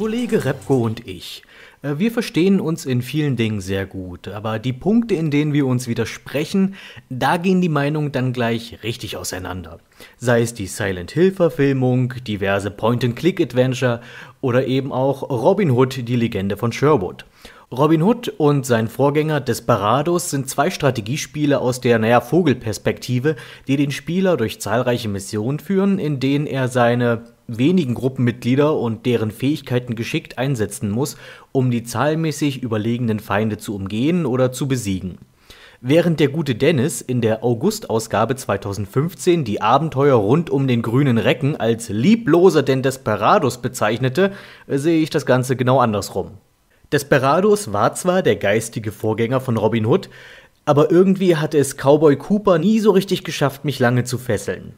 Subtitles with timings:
[0.00, 1.42] Kollege Repko und ich.
[1.82, 5.66] Äh, wir verstehen uns in vielen Dingen sehr gut, aber die Punkte, in denen wir
[5.66, 6.74] uns widersprechen,
[7.10, 9.78] da gehen die Meinungen dann gleich richtig auseinander.
[10.16, 14.00] Sei es die Silent Hill-Verfilmung, diverse Point-and-Click-Adventure
[14.40, 17.26] oder eben auch Robin Hood, die Legende von Sherwood.
[17.70, 23.36] Robin Hood und sein Vorgänger Desperados sind zwei Strategiespiele aus der, naja, Vogelperspektive,
[23.68, 27.22] die den Spieler durch zahlreiche Missionen führen, in denen er seine
[27.58, 31.16] wenigen Gruppenmitglieder und deren Fähigkeiten geschickt einsetzen muss,
[31.52, 35.18] um die zahlmäßig überlegenen Feinde zu umgehen oder zu besiegen.
[35.82, 41.56] Während der gute Dennis in der August-Ausgabe 2015 die Abenteuer rund um den grünen Recken
[41.56, 44.32] als liebloser denn Desperados bezeichnete,
[44.66, 46.32] sehe ich das Ganze genau andersrum.
[46.92, 50.10] Desperados war zwar der geistige Vorgänger von Robin Hood,
[50.66, 54.74] aber irgendwie hatte es Cowboy Cooper nie so richtig geschafft, mich lange zu fesseln.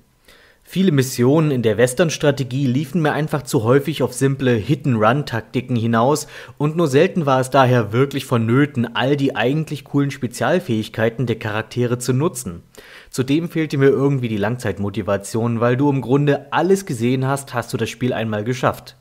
[0.75, 6.27] Viele Missionen in der Western-Strategie liefen mir einfach zu häufig auf simple Hit-and-Run-Taktiken hinaus
[6.57, 11.99] und nur selten war es daher wirklich vonnöten, all die eigentlich coolen Spezialfähigkeiten der Charaktere
[11.99, 12.63] zu nutzen.
[13.11, 17.77] Zudem fehlte mir irgendwie die Langzeitmotivation, weil du im Grunde alles gesehen hast, hast du
[17.77, 18.97] das Spiel einmal geschafft.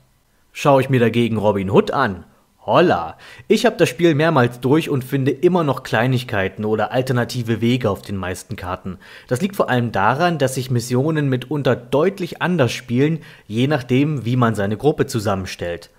[0.52, 2.26] Schaue ich mir dagegen Robin Hood an,
[2.64, 3.16] Holla!
[3.48, 8.02] Ich habe das Spiel mehrmals durch und finde immer noch Kleinigkeiten oder alternative Wege auf
[8.02, 8.98] den meisten Karten.
[9.26, 14.36] Das liegt vor allem daran, dass sich Missionen mitunter deutlich anders spielen, je nachdem, wie
[14.36, 15.90] man seine Gruppe zusammenstellt.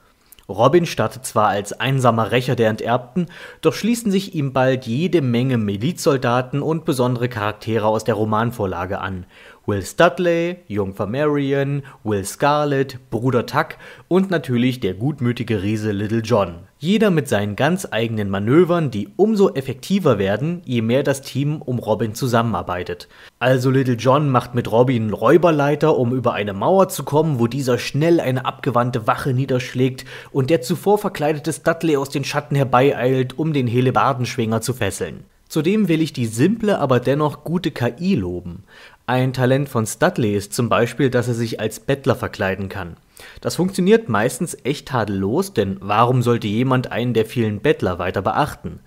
[0.48, 3.28] Robin startet zwar als einsamer Rächer der Enterbten,
[3.60, 9.26] doch schließen sich ihm bald jede Menge Milizsoldaten und besondere Charaktere aus der Romanvorlage an.
[9.66, 13.78] Will Studley, Jungfer Marion, Will Scarlet, Bruder Tuck
[14.10, 16.68] und natürlich der gutmütige Riese Little John.
[16.80, 21.80] Jeder mit seinen ganz eigenen Manövern, die umso effektiver werden, je mehr das Team um
[21.80, 23.08] Robin zusammenarbeitet.
[23.40, 27.78] Also Little John macht mit Robin Räuberleiter, um über eine Mauer zu kommen, wo dieser
[27.78, 33.54] schnell eine abgewandte Wache niederschlägt und der zuvor verkleidete Studley aus den Schatten herbeieilt, um
[33.54, 35.24] den Helebardenschwinger zu fesseln.
[35.54, 38.64] Zudem will ich die simple, aber dennoch gute KI loben.
[39.06, 42.96] Ein Talent von Studley ist zum Beispiel, dass er sich als Bettler verkleiden kann.
[43.42, 48.80] Das funktioniert meistens echt tadellos, denn warum sollte jemand einen der vielen Bettler weiter beachten?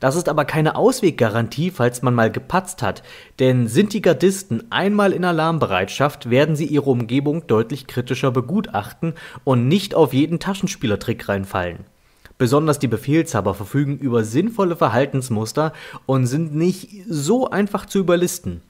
[0.00, 3.04] Das ist aber keine Ausweggarantie, falls man mal gepatzt hat,
[3.38, 9.14] denn sind die Gardisten einmal in Alarmbereitschaft, werden sie ihre Umgebung deutlich kritischer begutachten
[9.44, 11.84] und nicht auf jeden Taschenspielertrick reinfallen.
[12.38, 15.74] Besonders die Befehlshaber verfügen über sinnvolle Verhaltensmuster
[16.06, 18.62] und sind nicht so einfach zu überlisten.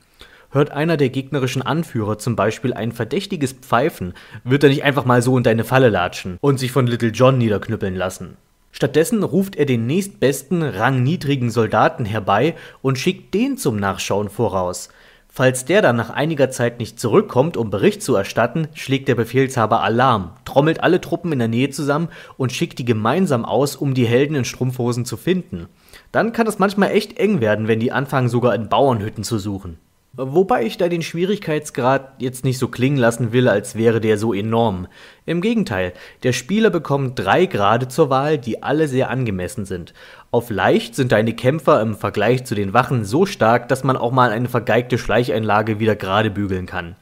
[0.53, 5.23] Hört einer der gegnerischen Anführer zum Beispiel ein verdächtiges Pfeifen, wird er nicht einfach mal
[5.23, 8.37] so in deine Falle latschen und sich von Little John niederknüppeln lassen.
[8.73, 14.89] Stattdessen ruft er den nächstbesten, rangniedrigen Soldaten herbei und schickt den zum Nachschauen voraus.
[15.29, 19.85] Falls der dann nach einiger Zeit nicht zurückkommt, um Bericht zu erstatten, schlägt der Befehlshaber
[19.85, 24.07] Alarm, trommelt alle Truppen in der Nähe zusammen und schickt die gemeinsam aus, um die
[24.07, 25.69] Helden in Strumpfhosen zu finden.
[26.11, 29.79] Dann kann es manchmal echt eng werden, wenn die anfangen, sogar in Bauernhütten zu suchen.
[30.23, 34.35] Wobei ich da den Schwierigkeitsgrad jetzt nicht so klingen lassen will, als wäre der so
[34.35, 34.87] enorm.
[35.25, 35.95] Im Gegenteil,
[36.25, 39.95] der Spieler bekommt drei Grade zur Wahl, die alle sehr angemessen sind.
[40.31, 44.13] Auf leicht sind deine Kämpfer im Vergleich zu den Wachen so stark, dass man auch
[44.13, 46.97] mal eine vergeigte Schleicheinlage wieder gerade bügeln kann.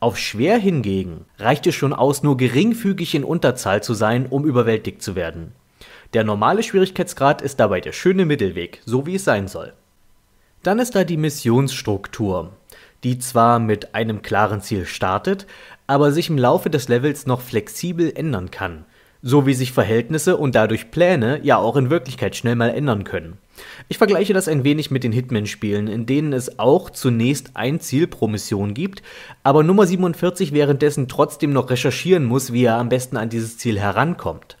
[0.00, 5.00] Auf schwer hingegen reicht es schon aus, nur geringfügig in Unterzahl zu sein, um überwältigt
[5.00, 5.52] zu werden.
[6.12, 9.74] Der normale Schwierigkeitsgrad ist dabei der schöne Mittelweg, so wie es sein soll.
[10.64, 12.52] Dann ist da die Missionsstruktur,
[13.04, 15.46] die zwar mit einem klaren Ziel startet,
[15.86, 18.86] aber sich im Laufe des Levels noch flexibel ändern kann,
[19.22, 23.38] so wie sich Verhältnisse und dadurch Pläne ja auch in Wirklichkeit schnell mal ändern können.
[23.88, 28.06] Ich vergleiche das ein wenig mit den Hitman-Spielen, in denen es auch zunächst ein Ziel
[28.06, 29.02] pro Mission gibt,
[29.42, 33.78] aber Nummer 47 währenddessen trotzdem noch recherchieren muss, wie er am besten an dieses Ziel
[33.78, 34.56] herankommt.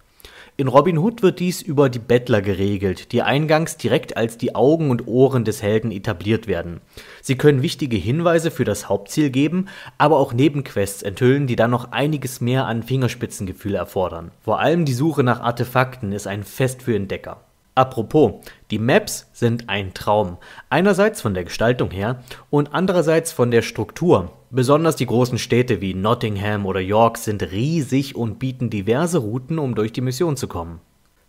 [0.56, 4.90] In Robin Hood wird dies über die Bettler geregelt, die eingangs direkt als die Augen
[4.90, 6.80] und Ohren des Helden etabliert werden.
[7.26, 11.90] Sie können wichtige Hinweise für das Hauptziel geben, aber auch Nebenquests enthüllen, die dann noch
[11.90, 14.30] einiges mehr an Fingerspitzengefühl erfordern.
[14.42, 17.40] Vor allem die Suche nach Artefakten ist ein Fest für Entdecker.
[17.74, 20.36] Apropos, die Maps sind ein Traum.
[20.68, 24.30] Einerseits von der Gestaltung her und andererseits von der Struktur.
[24.50, 29.74] Besonders die großen Städte wie Nottingham oder York sind riesig und bieten diverse Routen, um
[29.74, 30.80] durch die Mission zu kommen.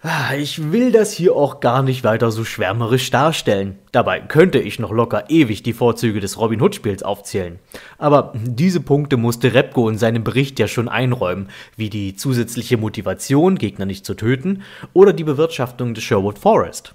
[0.07, 3.79] Ah, ich will das hier auch gar nicht weiter so schwärmerisch darstellen.
[3.91, 7.57] Dabei könnte ich noch locker ewig die Vorzüge des Robin Hood Spiels aufzählen.
[7.97, 13.57] Aber diese Punkte musste Repko in seinem Bericht ja schon einräumen, wie die zusätzliche Motivation,
[13.57, 14.61] Gegner nicht zu töten,
[14.93, 16.93] oder die Bewirtschaftung des Sherwood Forest.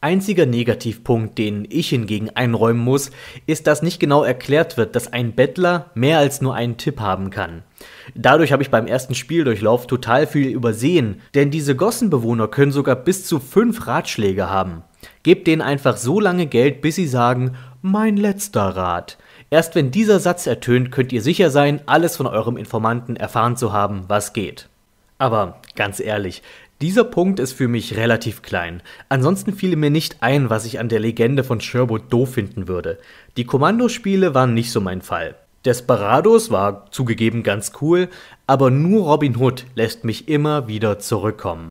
[0.00, 3.10] Einziger Negativpunkt, den ich hingegen einräumen muss,
[3.46, 7.30] ist, dass nicht genau erklärt wird, dass ein Bettler mehr als nur einen Tipp haben
[7.30, 7.64] kann.
[8.14, 13.26] Dadurch habe ich beim ersten Spieldurchlauf total viel übersehen, denn diese Gossenbewohner können sogar bis
[13.26, 14.84] zu fünf Ratschläge haben.
[15.24, 19.18] Gebt denen einfach so lange Geld, bis sie sagen, mein letzter Rat.
[19.50, 23.72] Erst wenn dieser Satz ertönt, könnt ihr sicher sein, alles von eurem Informanten erfahren zu
[23.72, 24.68] haben, was geht.
[25.18, 26.42] Aber ganz ehrlich,
[26.80, 28.82] dieser Punkt ist für mich relativ klein.
[29.08, 32.98] Ansonsten fiel mir nicht ein, was ich an der Legende von Sherwood doof finden würde.
[33.36, 35.34] Die Kommandospiele waren nicht so mein Fall.
[35.64, 38.08] Desperados war zugegeben ganz cool,
[38.46, 41.68] aber nur Robin Hood lässt mich immer wieder zurückkommen.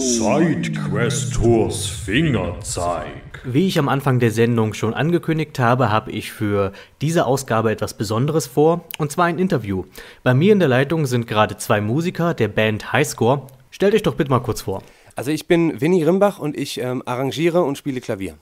[0.00, 3.42] Sidequestors Fingerzeig.
[3.44, 7.92] Wie ich am Anfang der Sendung schon angekündigt habe, habe ich für diese Ausgabe etwas
[7.92, 9.84] Besonderes vor, und zwar ein Interview.
[10.22, 13.42] Bei mir in der Leitung sind gerade zwei Musiker der Band Highscore.
[13.70, 14.82] Stellt euch doch bitte mal kurz vor.
[15.16, 18.38] Also ich bin Winnie Rimbach und ich ähm, arrangiere und spiele Klavier.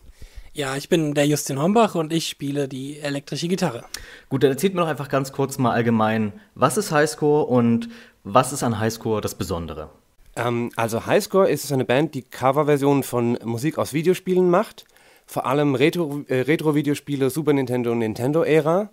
[0.52, 3.84] Ja, ich bin der Justin Hombach und ich spiele die elektrische Gitarre.
[4.28, 7.88] Gut, dann erzählt mir doch einfach ganz kurz mal allgemein, was ist Highscore und
[8.22, 9.90] was ist an Highscore das Besondere?
[10.38, 14.86] Ähm, also Highscore ist eine Band, die Coverversionen von Musik aus Videospielen macht.
[15.26, 18.90] Vor allem äh, Retro-Videospiele, äh, Retro Super Nintendo und Nintendo-Ära.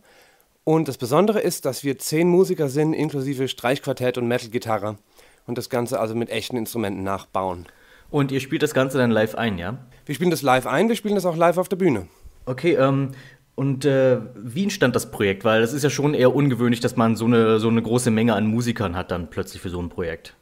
[0.65, 4.97] Und das Besondere ist, dass wir zehn Musiker sind, inklusive Streichquartett und Metal-Gitarre.
[5.45, 7.68] Und das Ganze also mit echten Instrumenten nachbauen.
[8.09, 9.77] Und ihr spielt das Ganze dann live ein, ja?
[10.06, 12.07] Wir spielen das live ein, wir spielen das auch live auf der Bühne.
[12.45, 13.12] Okay, ähm,
[13.53, 15.45] und äh, wie entstand das Projekt?
[15.45, 18.33] Weil das ist ja schon eher ungewöhnlich, dass man so eine, so eine große Menge
[18.33, 20.36] an Musikern hat dann plötzlich für so ein Projekt.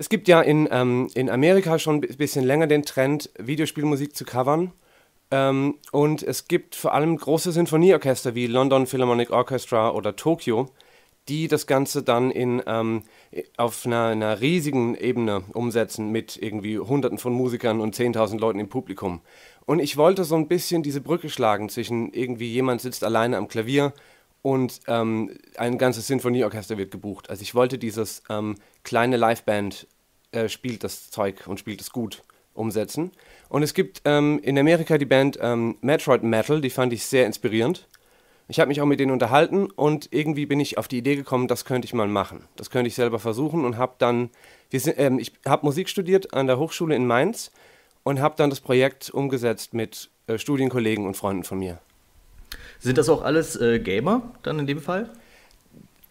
[0.00, 4.24] Es gibt ja in, ähm, in Amerika schon ein bisschen länger den Trend, Videospielmusik zu
[4.24, 4.72] covern.
[5.30, 10.70] Ähm, und es gibt vor allem große Sinfonieorchester wie London Philharmonic Orchestra oder Tokyo,
[11.28, 13.02] die das Ganze dann in, ähm,
[13.58, 18.70] auf einer, einer, riesigen Ebene umsetzen mit irgendwie Hunderten von Musikern und 10.000 Leuten im
[18.70, 19.20] Publikum.
[19.66, 23.48] Und ich wollte so ein bisschen diese Brücke schlagen zwischen irgendwie jemand sitzt alleine am
[23.48, 23.92] Klavier
[24.42, 27.30] und ähm, ein ganzes Sinfonieorchester wird gebucht.
[27.30, 29.86] Also ich wollte dieses ähm, kleine Liveband
[30.32, 32.22] äh, spielt das Zeug und spielt es gut
[32.54, 33.10] umsetzen.
[33.48, 37.26] Und es gibt ähm, in Amerika die Band ähm, Metroid Metal, die fand ich sehr
[37.26, 37.86] inspirierend.
[38.48, 41.46] Ich habe mich auch mit denen unterhalten und irgendwie bin ich auf die Idee gekommen,
[41.46, 42.48] das könnte ich mal machen.
[42.56, 44.30] Das könnte ich selber versuchen und habe dann,
[44.72, 47.52] sind, ähm, ich habe Musik studiert an der Hochschule in Mainz
[48.02, 51.78] und habe dann das Projekt umgesetzt mit äh, Studienkollegen und Freunden von mir.
[52.80, 55.10] Sind das auch alles äh, Gamer dann in dem Fall?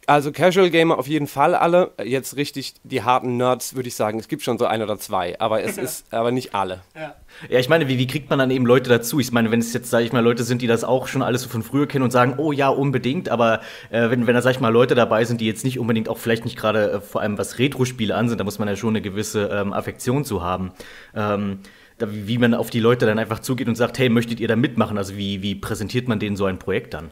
[0.09, 1.91] Also Casual Gamer auf jeden Fall alle.
[2.03, 4.17] Jetzt richtig die harten Nerds würde ich sagen.
[4.17, 6.81] Es gibt schon so ein oder zwei, aber es ist aber nicht alle.
[6.95, 7.13] Ja,
[7.47, 9.19] ja ich meine, wie, wie kriegt man dann eben Leute dazu?
[9.19, 11.43] Ich meine, wenn es jetzt, sage ich mal, Leute sind, die das auch schon alles
[11.43, 13.61] so von früher kennen und sagen, oh ja, unbedingt, aber
[13.91, 16.17] äh, wenn, wenn da, sag ich mal, Leute dabei sind, die jetzt nicht unbedingt auch
[16.17, 18.89] vielleicht nicht gerade äh, vor allem was Retro-Spiele an sind, da muss man ja schon
[18.89, 20.71] eine gewisse ähm, Affektion zu haben.
[21.15, 21.59] Ähm,
[22.07, 24.97] wie man auf die Leute dann einfach zugeht und sagt, hey, möchtet ihr da mitmachen?
[24.97, 27.11] Also wie, wie präsentiert man denen so ein Projekt dann?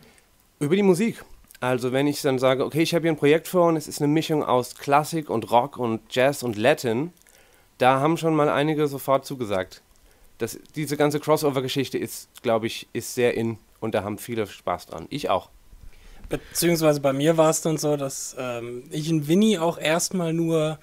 [0.59, 1.23] Über die Musik.
[1.59, 4.01] Also wenn ich dann sage, okay, ich habe hier ein Projekt vor und es ist
[4.01, 7.11] eine Mischung aus Klassik und Rock und Jazz und Latin,
[7.79, 9.81] da haben schon mal einige sofort zugesagt.
[10.37, 14.87] Das, diese ganze Crossover-Geschichte ist, glaube ich, ist sehr in und da haben viele Spaß
[14.87, 15.07] dran.
[15.09, 15.49] Ich auch.
[16.29, 20.77] Beziehungsweise bei mir war es dann so, dass ähm, ich in Winnie auch erstmal nur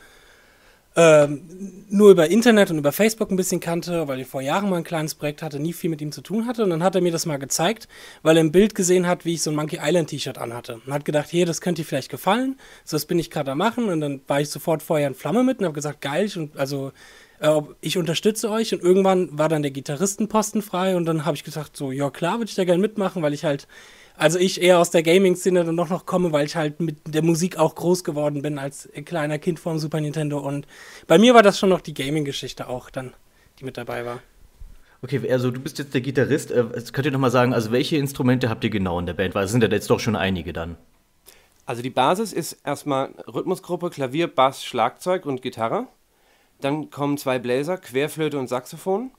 [0.96, 1.42] ähm,
[1.88, 4.84] nur über Internet und über Facebook ein bisschen kannte, weil ich vor Jahren mal ein
[4.84, 6.62] kleines Projekt hatte, nie viel mit ihm zu tun hatte.
[6.62, 7.88] Und dann hat er mir das mal gezeigt,
[8.22, 10.80] weil er ein Bild gesehen hat, wie ich so ein Monkey Island T-Shirt anhatte.
[10.86, 12.56] Und hat gedacht, hier, das könnte dir vielleicht gefallen.
[12.84, 13.88] So, das bin ich gerade am machen.
[13.88, 16.92] Und dann war ich sofort vorher in Flamme mit und habe gesagt, geil, ich, also
[17.44, 18.72] äh, ich unterstütze euch.
[18.72, 20.96] Und irgendwann war dann der Gitarristenposten frei.
[20.96, 23.44] Und dann habe ich gesagt, so, ja klar, würde ich da gerne mitmachen, weil ich
[23.44, 23.68] halt
[24.16, 27.22] also ich eher aus der Gaming-Szene dann noch, noch komme, weil ich halt mit der
[27.22, 30.38] Musik auch groß geworden bin als kleiner Kind vom Super Nintendo.
[30.38, 30.66] Und
[31.08, 33.12] bei mir war das schon noch die Gaming-Geschichte auch dann,
[33.58, 34.20] die mit dabei war.
[35.02, 36.52] Okay, also du bist jetzt der Gitarrist.
[36.52, 39.34] Äh, könnt ihr noch mal sagen, also welche Instrumente habt ihr genau in der Band?
[39.34, 40.76] Weil es sind ja jetzt doch schon einige dann.
[41.66, 45.88] Also die Basis ist erstmal Rhythmusgruppe, Klavier, Bass, Schlagzeug und Gitarre.
[46.60, 49.10] Dann kommen zwei Bläser, Querflöte und Saxophon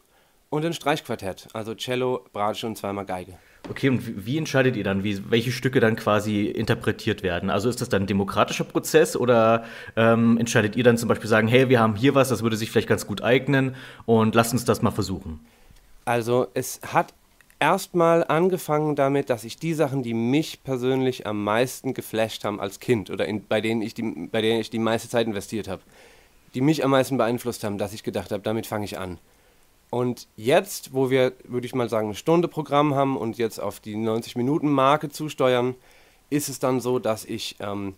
[0.50, 3.38] und ein Streichquartett, also Cello, Bratsche und zweimal Geige.
[3.70, 7.50] Okay, und wie entscheidet ihr dann, wie, welche Stücke dann quasi interpretiert werden?
[7.50, 9.64] Also ist das dann ein demokratischer Prozess oder
[9.96, 12.70] ähm, entscheidet ihr dann zum Beispiel sagen, hey, wir haben hier was, das würde sich
[12.70, 13.76] vielleicht ganz gut eignen
[14.06, 15.40] und lasst uns das mal versuchen?
[16.06, 17.14] Also es hat
[17.60, 22.80] erstmal angefangen damit, dass ich die Sachen, die mich persönlich am meisten geflasht haben als
[22.80, 25.82] Kind oder in, bei, denen ich die, bei denen ich die meiste Zeit investiert habe,
[26.56, 29.20] die mich am meisten beeinflusst haben, dass ich gedacht habe, damit fange ich an.
[29.92, 33.80] Und jetzt, wo wir, würde ich mal sagen, eine Stunde Programm haben und jetzt auf
[33.80, 35.76] die 90-Minuten-Marke zusteuern,
[36.30, 37.94] ist es dann so, dass ich ähm,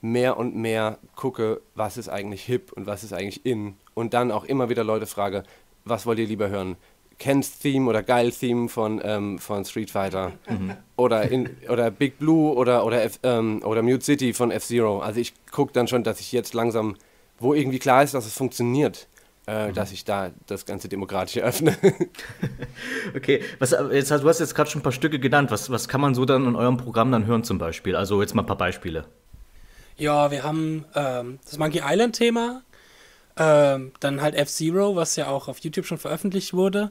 [0.00, 3.74] mehr und mehr gucke, was ist eigentlich hip und was ist eigentlich in.
[3.94, 5.44] Und dann auch immer wieder Leute frage,
[5.84, 6.76] was wollt ihr lieber hören?
[7.18, 10.32] Ken's Theme oder Geil Theme von, ähm, von Street Fighter
[10.96, 15.00] oder, in, oder Big Blue oder, oder, F, ähm, oder Mute City von F-Zero.
[15.00, 16.96] Also ich gucke dann schon, dass ich jetzt langsam,
[17.38, 19.08] wo irgendwie klar ist, dass es funktioniert,
[19.46, 21.76] äh, dass ich da das Ganze demokratisch öffne.
[23.16, 25.50] Okay, was, äh, jetzt, hast- du hast jetzt gerade schon ein paar Stücke genannt.
[25.50, 27.96] Was, was kann man so dann in eurem Programm dann hören zum Beispiel?
[27.96, 29.04] Also jetzt mal ein paar Beispiele.
[29.96, 32.62] Ja, wir haben ähm, das Monkey Island-Thema,
[33.36, 36.90] ähm, dann halt F-Zero, was ja auch auf YouTube schon veröffentlicht wurde.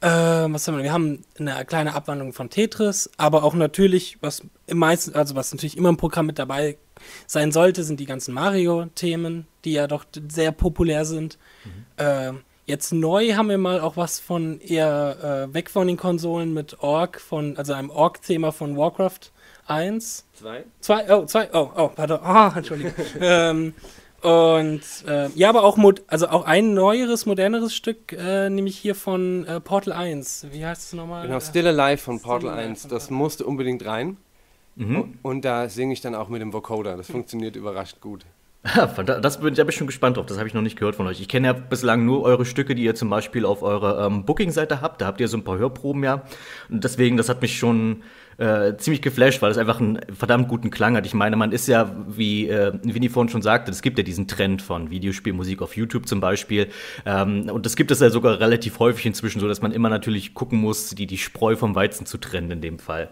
[0.00, 0.84] Ähm, was haben wir?
[0.84, 5.52] Wir haben eine kleine Abwandlung von Tetris, aber auch natürlich, was im meisten, also was
[5.52, 6.78] natürlich immer im Programm mit dabei
[7.26, 11.38] sein sollte, sind die ganzen Mario-Themen, die ja doch sehr populär sind.
[11.98, 16.54] Ähm, jetzt neu haben wir mal auch was von eher äh, weg von den Konsolen
[16.54, 19.32] mit Org, von, also einem Org-Thema von Warcraft
[19.66, 20.26] 1.
[20.34, 20.64] Zwei?
[20.80, 22.92] Zwei, oh, zwei, oh, oh, pardon, ah, Entschuldigung.
[23.20, 23.74] ähm,
[24.20, 28.96] und äh, ja, aber auch, mod also auch ein neueres, moderneres Stück, äh, nämlich hier
[28.96, 30.48] von äh, Portal 1.
[30.50, 31.26] Wie heißt es nochmal?
[31.26, 32.82] Genau, Still Alive von Still Portal Alive 1.
[32.82, 34.16] von Das musste unbedingt rein.
[34.78, 35.14] Mhm.
[35.22, 36.96] Und da singe ich dann auch mit dem Vocoder.
[36.96, 38.24] Das funktioniert überraschend gut.
[38.96, 40.26] Da- Das bin, da bin ich schon gespannt drauf.
[40.26, 41.20] Das habe ich noch nicht gehört von euch.
[41.20, 44.80] Ich kenne ja bislang nur eure Stücke, die ihr zum Beispiel auf eurer ähm, Booking-Seite
[44.80, 45.00] habt.
[45.00, 46.22] Da habt ihr so ein paar Hörproben ja.
[46.68, 48.02] Und deswegen, das hat mich schon
[48.36, 51.06] äh, ziemlich geflasht, weil es einfach einen verdammt guten Klang hat.
[51.06, 54.26] Ich meine, man ist ja, wie äh, Winnie vorhin schon sagte, es gibt ja diesen
[54.28, 56.68] Trend von Videospielmusik auf YouTube zum Beispiel.
[57.06, 60.34] Ähm, und das gibt es ja sogar relativ häufig inzwischen, so dass man immer natürlich
[60.34, 63.08] gucken muss, die, die Spreu vom Weizen zu trennen in dem Fall.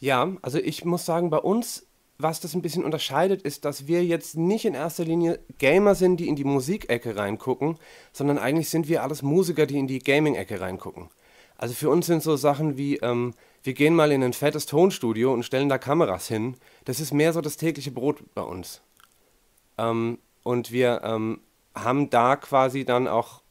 [0.00, 1.86] Ja, also ich muss sagen, bei uns,
[2.18, 6.18] was das ein bisschen unterscheidet, ist, dass wir jetzt nicht in erster Linie Gamer sind,
[6.18, 7.78] die in die Musikecke reingucken,
[8.12, 11.08] sondern eigentlich sind wir alles Musiker, die in die Gaming-Ecke reingucken.
[11.56, 15.32] Also für uns sind so Sachen wie, ähm, wir gehen mal in ein fettes Tonstudio
[15.32, 16.54] und stellen da Kameras hin.
[16.84, 18.80] Das ist mehr so das tägliche Brot bei uns.
[19.76, 21.40] Ähm, und wir ähm,
[21.74, 23.42] haben da quasi dann auch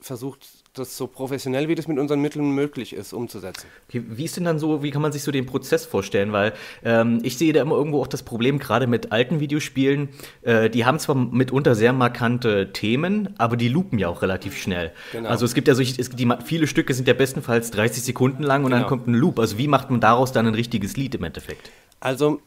[0.00, 3.66] versucht, das so professionell wie das mit unseren Mitteln möglich ist, umzusetzen.
[3.88, 6.32] Okay, wie ist denn dann so, wie kann man sich so den Prozess vorstellen?
[6.32, 6.52] Weil
[6.84, 10.08] ähm, ich sehe da immer irgendwo auch das Problem, gerade mit alten Videospielen,
[10.42, 14.92] äh, die haben zwar mitunter sehr markante Themen, aber die loopen ja auch relativ schnell.
[15.12, 15.28] Genau.
[15.28, 18.64] Also es gibt ja solche, es, die, viele Stücke sind ja bestenfalls 30 Sekunden lang
[18.64, 18.88] und dann Genau.
[18.88, 19.38] kommt ein Loop.
[19.38, 21.70] Also wie macht man daraus dann ein richtiges Lied im Endeffekt?
[22.00, 22.40] Also,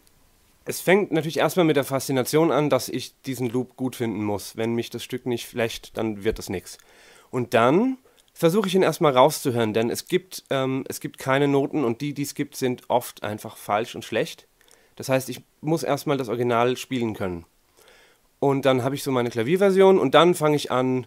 [0.64, 4.56] es fängt natürlich erstmal mit der Faszination an, dass ich diesen Loop gut finden muss.
[4.56, 6.78] Wenn mich das Stück nicht flecht, dann wird das nichts.
[7.32, 7.98] Und dann
[8.42, 12.16] versuche ich ihn erstmal rauszuhören, denn es gibt, ähm, es gibt keine Noten und die,
[12.16, 14.48] die es gibt, sind oft einfach falsch und schlecht.
[14.96, 17.46] Das heißt, ich muss erstmal das Original spielen können.
[18.40, 21.06] Und dann habe ich so meine Klavierversion und dann fange ich an,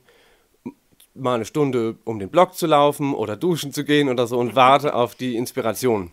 [1.15, 4.55] mal eine Stunde um den Block zu laufen oder duschen zu gehen oder so und
[4.55, 6.13] warte auf die Inspiration.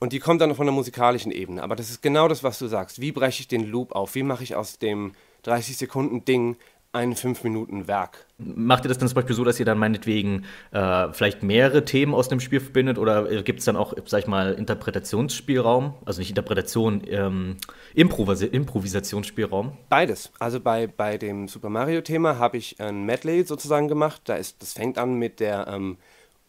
[0.00, 1.62] Und die kommt dann von der musikalischen Ebene.
[1.62, 3.00] Aber das ist genau das, was du sagst.
[3.00, 4.16] Wie breche ich den Loop auf?
[4.16, 5.12] Wie mache ich aus dem
[5.44, 6.56] 30-Sekunden-Ding
[6.92, 8.26] ein 5-Minuten-Werk?
[8.38, 12.14] Macht ihr das dann zum Beispiel so, dass ihr dann meinetwegen äh, vielleicht mehrere Themen
[12.14, 15.94] aus dem Spiel verbindet oder gibt es dann auch, sag ich mal, Interpretationsspielraum?
[16.04, 17.56] Also nicht Interpretation, ähm,
[17.94, 19.76] Improvis Improvisationsspielraum?
[19.88, 20.32] Beides.
[20.40, 24.22] Also bei, bei dem Super Mario-Thema habe ich ein Medley sozusagen gemacht.
[24.24, 25.96] Da ist, das fängt an mit, der, ähm,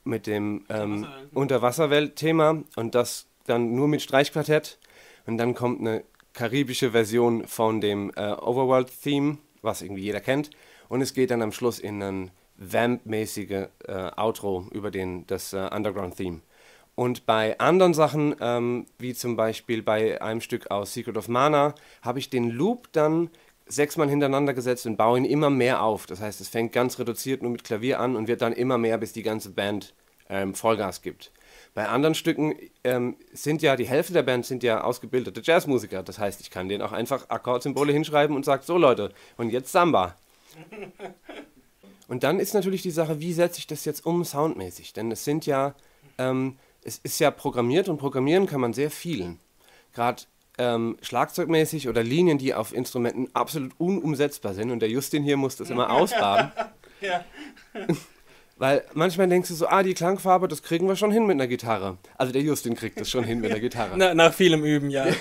[0.03, 4.79] mit dem ähm, Unterwasserwelt-Thema und das dann nur mit Streichquartett.
[5.27, 10.49] Und dann kommt eine karibische Version von dem äh, Overworld-Theme, was irgendwie jeder kennt.
[10.89, 15.69] Und es geht dann am Schluss in ein Vamp-mäßige äh, Outro über den, das äh,
[15.73, 16.41] Underground-Theme.
[16.95, 21.73] Und bei anderen Sachen, ähm, wie zum Beispiel bei einem Stück aus Secret of Mana,
[22.01, 23.29] habe ich den Loop dann
[23.65, 26.05] sechsmal hintereinander gesetzt und baue ihn immer mehr auf.
[26.05, 28.97] Das heißt, es fängt ganz reduziert nur mit Klavier an und wird dann immer mehr,
[28.97, 29.93] bis die ganze Band
[30.29, 31.31] ähm, Vollgas gibt.
[31.73, 36.03] Bei anderen Stücken ähm, sind ja die Hälfte der Band sind ja ausgebildete Jazzmusiker.
[36.03, 39.71] Das heißt, ich kann denen auch einfach Akkordsymbole hinschreiben und sage, so Leute, und jetzt
[39.71, 40.15] Samba.
[42.09, 44.91] Und dann ist natürlich die Sache, wie setze ich das jetzt um soundmäßig?
[44.91, 45.73] Denn es sind ja,
[46.17, 49.37] ähm, es ist ja programmiert und programmieren kann man sehr viel.
[49.93, 50.23] Gerade
[50.57, 54.71] ähm, schlagzeugmäßig oder Linien, die auf Instrumenten absolut unumsetzbar sind.
[54.71, 56.51] Und der Justin hier muss das immer ausbaden.
[56.99, 57.23] Ja.
[58.61, 61.47] Weil manchmal denkst du so, ah, die Klangfarbe, das kriegen wir schon hin mit einer
[61.47, 61.97] Gitarre.
[62.15, 63.93] Also der Justin kriegt das schon hin mit einer Gitarre.
[63.97, 65.07] Na, nach vielem Üben, ja.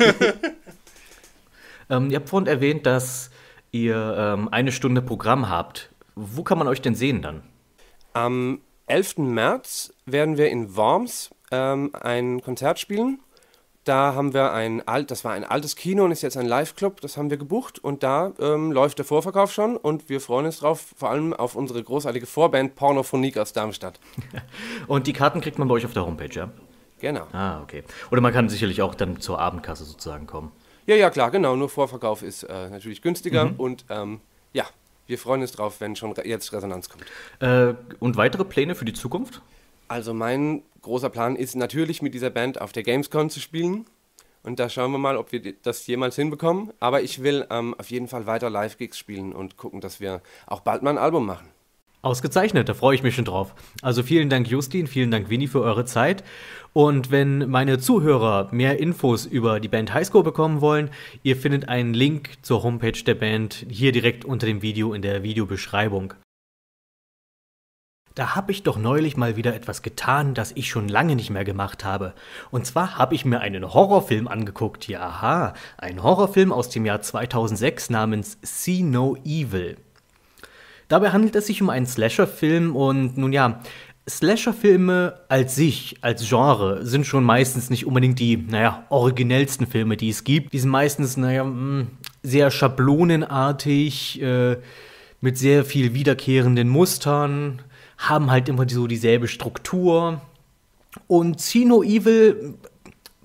[1.88, 3.30] Ähm, ihr habt vorhin erwähnt, dass
[3.73, 5.90] ihr ähm, eine Stunde Programm habt.
[6.14, 7.42] Wo kann man euch denn sehen dann?
[8.12, 9.18] Am 11.
[9.18, 13.18] März werden wir in Worms ähm, ein Konzert spielen.
[13.84, 17.00] Da haben wir ein alt, das war ein altes Kino und ist jetzt ein Live-Club,
[17.00, 20.58] das haben wir gebucht und da ähm, läuft der Vorverkauf schon und wir freuen uns
[20.58, 23.99] drauf, vor allem auf unsere großartige Vorband Pornophonik aus Darmstadt.
[24.87, 26.50] Und die Karten kriegt man bei euch auf der Homepage, ja?
[27.00, 27.26] Genau.
[27.32, 27.82] Ah, okay.
[28.10, 30.52] Oder man kann sicherlich auch dann zur Abendkasse sozusagen kommen.
[30.87, 34.20] Ja, ja, klar, genau, nur Vorverkauf ist äh, natürlich günstiger und ähm,
[34.52, 34.64] ja,
[35.06, 37.04] wir freuen uns drauf, wenn schon jetzt Resonanz kommt.
[37.40, 39.40] Äh, und weitere Pläne für die Zukunft?
[39.90, 43.87] Also mein großer Plan ist natürlich mit dieser Band auf der Gamescom zu spielen.
[44.44, 46.73] Und da schauen wir mal, ob wir das jemals hinbekommen.
[46.78, 50.61] Aber ich will ähm, auf jeden Fall weiter Live-Gigs spielen und gucken, dass wir auch
[50.61, 51.49] bald mal ein Album machen.
[52.02, 53.52] Ausgezeichnet, da freue ich mich schon drauf.
[53.82, 56.23] Also vielen Dank Justin, vielen Dank Winnie für eure Zeit.
[56.73, 60.90] Und wenn meine Zuhörer mehr Infos über die Band Highscore bekommen wollen,
[61.25, 65.25] ihr findet einen Link zur Homepage der Band hier direkt unter dem Video in der
[65.25, 66.14] Videobeschreibung.
[68.20, 71.46] Da habe ich doch neulich mal wieder etwas getan, das ich schon lange nicht mehr
[71.46, 72.12] gemacht habe.
[72.50, 74.86] Und zwar habe ich mir einen Horrorfilm angeguckt.
[74.88, 79.78] Ja, aha, ein Horrorfilm aus dem Jahr 2006 namens See No Evil.
[80.88, 83.62] Dabei handelt es sich um einen Slasher-Film und nun ja,
[84.06, 90.10] Slasher-Filme als sich, als Genre, sind schon meistens nicht unbedingt die, naja, originellsten Filme, die
[90.10, 90.52] es gibt.
[90.52, 91.86] Die sind meistens, naja, mm,
[92.22, 94.58] sehr schablonenartig, äh,
[95.22, 97.62] mit sehr viel wiederkehrenden Mustern,
[98.00, 100.21] haben halt immer so dieselbe Struktur.
[101.07, 102.54] Und Sino Evil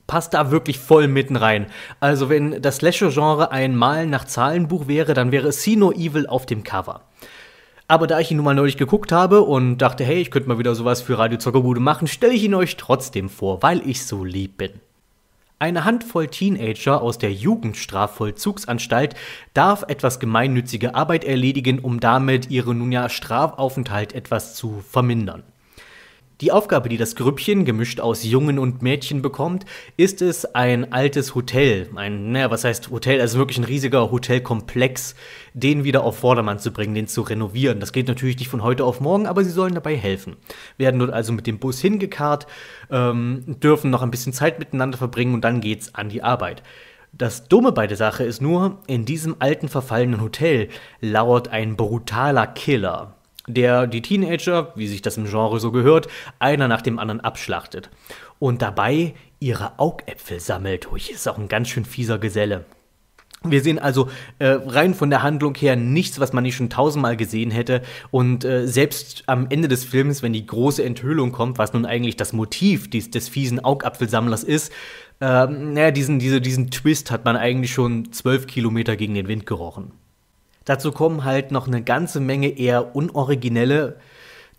[0.05, 1.65] passt da wirklich voll mitten rein.
[1.99, 6.63] Also wenn das Slasher-Genre ein Malen nach Zahlenbuch wäre, dann wäre Sino Evil auf dem
[6.63, 7.01] Cover.
[7.87, 10.59] Aber da ich ihn nun mal neulich geguckt habe und dachte, hey, ich könnte mal
[10.59, 14.23] wieder sowas für Radio Zockerbude machen, stelle ich ihn euch trotzdem vor, weil ich so
[14.23, 14.71] lieb bin.
[15.57, 19.15] Eine Handvoll Teenager aus der Jugendstrafvollzugsanstalt
[19.53, 25.43] darf etwas gemeinnützige Arbeit erledigen, um damit ihren nun ja Strafaufenthalt etwas zu vermindern.
[26.41, 29.65] Die Aufgabe, die das Grüppchen, gemischt aus Jungen und Mädchen, bekommt,
[29.95, 35.15] ist es, ein altes Hotel, ein, naja, was heißt Hotel, also wirklich ein riesiger Hotelkomplex,
[35.53, 37.79] den wieder auf Vordermann zu bringen, den zu renovieren.
[37.79, 40.35] Das geht natürlich nicht von heute auf morgen, aber sie sollen dabei helfen.
[40.77, 42.47] Werden dort also mit dem Bus hingekarrt,
[42.91, 46.63] ähm, dürfen noch ein bisschen Zeit miteinander verbringen und dann geht's an die Arbeit.
[47.13, 50.67] Das Dumme bei der Sache ist nur, in diesem alten verfallenen Hotel
[50.99, 53.14] lauert ein brutaler Killer
[53.47, 56.07] der die Teenager, wie sich das im Genre so gehört,
[56.39, 57.89] einer nach dem anderen abschlachtet.
[58.39, 60.91] Und dabei ihre Augäpfel sammelt.
[60.91, 62.65] Ui, ist auch ein ganz schön fieser Geselle.
[63.43, 64.09] Wir sehen also
[64.39, 67.81] äh, rein von der Handlung her nichts, was man nicht schon tausendmal gesehen hätte.
[68.11, 72.15] Und äh, selbst am Ende des Films, wenn die große Enthüllung kommt, was nun eigentlich
[72.15, 74.71] das Motiv dies, des fiesen Augapfelsammlers ist,
[75.21, 79.45] äh, naja, diesen, diese, diesen Twist hat man eigentlich schon zwölf Kilometer gegen den Wind
[79.45, 79.91] gerochen.
[80.65, 83.97] Dazu kommen halt noch eine ganze Menge eher unoriginelle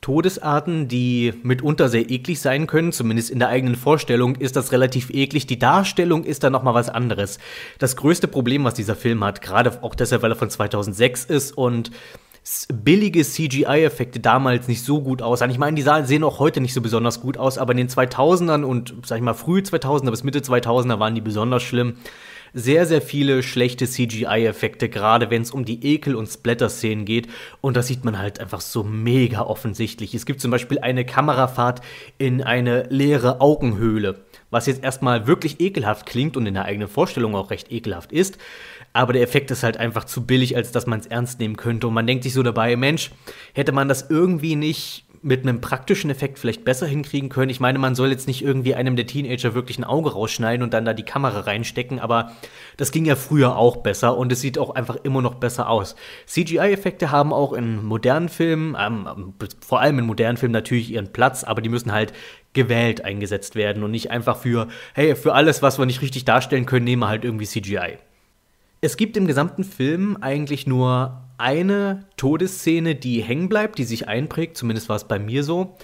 [0.00, 2.92] Todesarten, die mitunter sehr eklig sein können.
[2.92, 5.46] Zumindest in der eigenen Vorstellung ist das relativ eklig.
[5.46, 7.38] Die Darstellung ist dann noch mal was anderes.
[7.78, 11.58] Das größte Problem, was dieser Film hat, gerade auch deshalb, weil er von 2006 ist
[11.58, 11.90] und
[12.72, 15.50] billige CGI-Effekte damals nicht so gut aussahen.
[15.50, 18.62] Ich meine, die sehen auch heute nicht so besonders gut aus, aber in den 2000ern
[18.62, 21.94] und, sag ich mal, früh 2000er bis Mitte 2000er waren die besonders schlimm
[22.58, 27.28] sehr, sehr viele schlechte CGI-Effekte, gerade wenn es um die Ekel- und Splatter-Szenen geht.
[27.60, 30.14] Und das sieht man halt einfach so mega offensichtlich.
[30.14, 31.82] Es gibt zum Beispiel eine Kamerafahrt
[32.16, 37.34] in eine leere Augenhöhle, was jetzt erstmal wirklich ekelhaft klingt und in der eigenen Vorstellung
[37.34, 38.38] auch recht ekelhaft ist.
[38.94, 41.86] Aber der Effekt ist halt einfach zu billig, als dass man es ernst nehmen könnte.
[41.88, 43.10] Und man denkt sich so dabei, Mensch,
[43.52, 47.50] hätte man das irgendwie nicht mit einem praktischen Effekt vielleicht besser hinkriegen können.
[47.50, 50.74] Ich meine, man soll jetzt nicht irgendwie einem der Teenager wirklich ein Auge rausschneiden und
[50.74, 52.32] dann da die Kamera reinstecken, aber
[52.76, 55.96] das ging ja früher auch besser und es sieht auch einfach immer noch besser aus.
[56.26, 61.44] CGI-Effekte haben auch in modernen Filmen, ähm, vor allem in modernen Filmen natürlich ihren Platz,
[61.44, 62.12] aber die müssen halt
[62.52, 66.66] gewählt eingesetzt werden und nicht einfach für, hey, für alles, was wir nicht richtig darstellen
[66.66, 67.98] können, nehmen wir halt irgendwie CGI.
[68.80, 74.56] Es gibt im gesamten Film eigentlich nur eine Todesszene, die hängen bleibt, die sich einprägt,
[74.56, 75.76] zumindest war es bei mir so.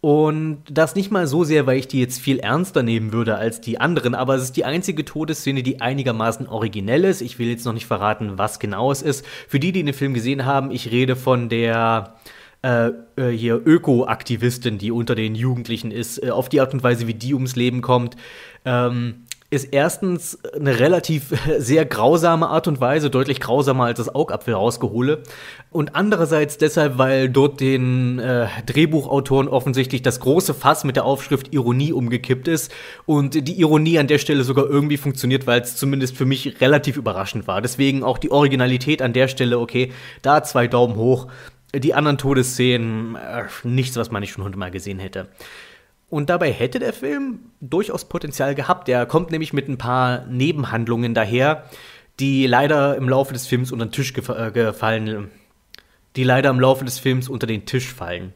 [0.00, 3.60] Und das nicht mal so sehr, weil ich die jetzt viel ernster nehmen würde als
[3.60, 7.20] die anderen, aber es ist die einzige Todesszene, die einigermaßen originell ist.
[7.20, 9.26] Ich will jetzt noch nicht verraten, was genau es ist.
[9.48, 12.14] Für die, die den Film gesehen haben, ich rede von der
[12.62, 17.08] äh, äh hier Öko-Aktivistin, die unter den Jugendlichen ist, äh, auf die Art und Weise,
[17.08, 18.16] wie die ums Leben kommt.
[18.64, 24.54] Ähm, ist erstens eine relativ sehr grausame Art und Weise, deutlich grausamer als das Augapfel
[24.54, 25.22] rausgehole.
[25.70, 31.54] Und andererseits deshalb, weil dort den äh, Drehbuchautoren offensichtlich das große Fass mit der Aufschrift
[31.54, 32.72] Ironie umgekippt ist
[33.06, 36.96] und die Ironie an der Stelle sogar irgendwie funktioniert, weil es zumindest für mich relativ
[36.98, 37.62] überraschend war.
[37.62, 41.28] Deswegen auch die Originalität an der Stelle, okay, da zwei Daumen hoch.
[41.74, 45.28] Die anderen Todesszenen, äh, nichts, was man nicht schon hundertmal gesehen hätte.
[46.10, 48.88] Und dabei hätte der Film durchaus Potenzial gehabt.
[48.88, 51.64] Er kommt nämlich mit ein paar Nebenhandlungen daher,
[52.18, 55.30] die leider im Laufe des Films unter den Tisch äh, gefallen,
[56.16, 58.32] die leider im Laufe des Films unter den Tisch fallen.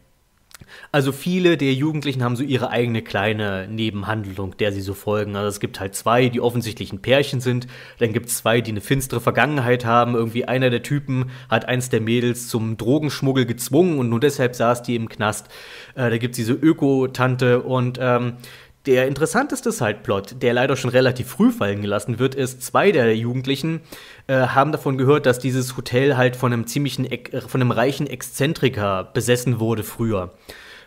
[0.94, 5.36] Also viele der Jugendlichen haben so ihre eigene kleine Nebenhandlung, der sie so folgen.
[5.36, 7.66] Also es gibt halt zwei, die offensichtlich ein Pärchen sind.
[7.98, 10.14] Dann gibt es zwei, die eine finstere Vergangenheit haben.
[10.14, 14.82] Irgendwie einer der Typen hat eins der Mädels zum Drogenschmuggel gezwungen und nur deshalb saß
[14.82, 15.46] die im Knast.
[15.94, 18.34] Äh, da gibt es diese Öko-Tante und ähm,
[18.84, 23.80] der interessanteste Sideplot, der leider schon relativ früh fallen gelassen wird, ist, zwei der Jugendlichen
[24.26, 27.08] äh, haben davon gehört, dass dieses Hotel halt von einem ziemlichen,
[27.46, 30.34] von einem reichen Exzentriker besessen wurde früher.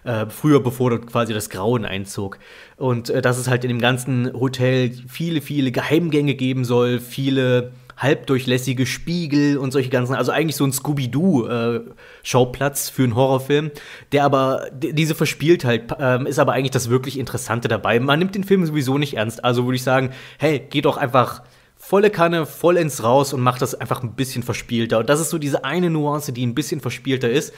[0.05, 2.37] Äh, früher, bevor dort quasi das Grauen einzog.
[2.77, 7.71] Und äh, dass es halt in dem ganzen Hotel viele, viele Geheimgänge geben soll, viele
[7.97, 13.71] halbdurchlässige Spiegel und solche ganzen, also eigentlich so ein Scooby-Doo-Schauplatz äh, für einen Horrorfilm,
[14.11, 17.99] der aber, diese Verspieltheit äh, ist aber eigentlich das wirklich Interessante dabei.
[17.99, 21.41] Man nimmt den Film sowieso nicht ernst, also würde ich sagen, hey, geh doch einfach
[21.75, 24.99] volle Kanne, voll ins Raus und mach das einfach ein bisschen verspielter.
[24.99, 27.51] Und das ist so diese eine Nuance, die ein bisschen verspielter ist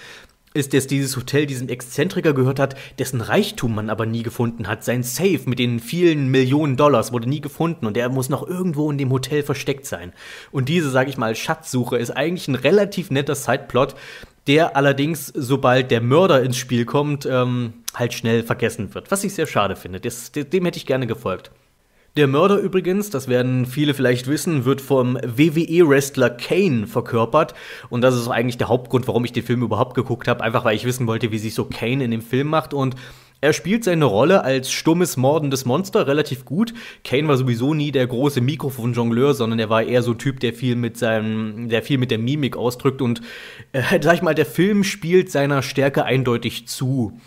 [0.58, 4.84] ist, dass dieses Hotel diesem Exzentriker gehört hat, dessen Reichtum man aber nie gefunden hat.
[4.84, 8.92] Sein Safe mit den vielen Millionen Dollars wurde nie gefunden und der muss noch irgendwo
[8.92, 10.12] in dem Hotel versteckt sein.
[10.52, 13.96] Und diese, sag ich mal, Schatzsuche ist eigentlich ein relativ netter Sideplot,
[14.48, 19.12] der allerdings, sobald der Mörder ins Spiel kommt, ähm, halt schnell vergessen wird.
[19.12, 20.00] Was ich sehr schade finde.
[20.00, 21.52] Das, dem hätte ich gerne gefolgt.
[22.18, 27.54] Der Mörder übrigens, das werden viele vielleicht wissen, wird vom WWE-Wrestler Kane verkörpert.
[27.90, 30.44] Und das ist eigentlich der Hauptgrund, warum ich den Film überhaupt geguckt habe.
[30.44, 32.74] Einfach weil ich wissen wollte, wie sich so Kane in dem Film macht.
[32.74, 32.96] Und
[33.40, 36.74] er spielt seine Rolle als stummes, mordendes Monster relativ gut.
[37.04, 40.54] Kane war sowieso nie der große Mikrofonjongleur, sondern er war eher so ein Typ, der
[40.54, 43.22] viel mit seinem, der viel mit der Mimik ausdrückt und
[43.74, 47.20] äh, sag ich mal, der Film spielt seiner Stärke eindeutig zu.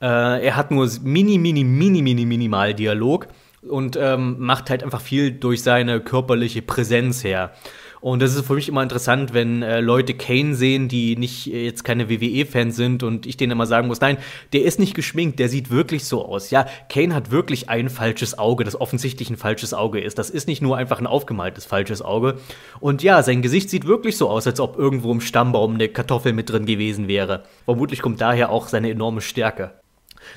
[0.00, 0.06] Äh,
[0.46, 3.28] er hat nur mini, mini, mini, mini, minimal Dialog
[3.62, 7.52] und ähm, macht halt einfach viel durch seine körperliche Präsenz her.
[8.00, 11.64] Und das ist für mich immer interessant, wenn äh, Leute Kane sehen, die nicht äh,
[11.64, 14.18] jetzt keine WWE-Fans sind und ich denen immer sagen muss, nein,
[14.52, 16.50] der ist nicht geschminkt, der sieht wirklich so aus.
[16.50, 20.18] Ja, Kane hat wirklich ein falsches Auge, das offensichtlich ein falsches Auge ist.
[20.18, 22.38] Das ist nicht nur einfach ein aufgemaltes falsches Auge.
[22.80, 26.32] Und ja, sein Gesicht sieht wirklich so aus, als ob irgendwo im Stammbaum eine Kartoffel
[26.32, 27.44] mit drin gewesen wäre.
[27.64, 29.72] Vermutlich kommt daher auch seine enorme Stärke.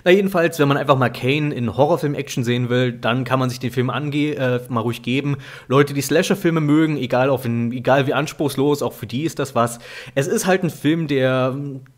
[0.04, 3.60] Na, jedenfalls, wenn man einfach mal Kane in Horrorfilm-Action sehen will, dann kann man sich
[3.60, 5.38] den Film ange äh, mal ruhig geben.
[5.68, 9.80] Leute, die Slasher-Filme mögen, egal, auf egal wie anspruchslos, auch für die ist das was.
[10.16, 11.56] Es ist halt ein Film, der,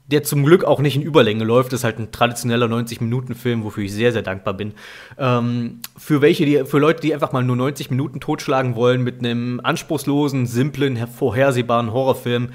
[0.08, 1.74] der zum Glück auch nicht in Überlänge läuft.
[1.74, 4.74] Das ist halt ein traditioneller 90-Minuten-Film, wofür ich sehr, sehr dankbar bin.
[5.18, 9.20] Ähm, für welche, die, für Leute, die einfach mal nur 90 Minuten totschlagen wollen mit
[9.20, 12.50] einem anspruchslosen, simplen, vorhersehbaren Horrorfilm,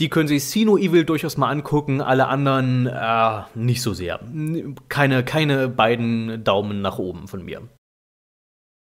[0.00, 4.20] die können sich Sino Evil durchaus mal angucken, alle anderen äh, nicht so sehr.
[4.88, 7.62] Keine, keine beiden Daumen nach oben von mir.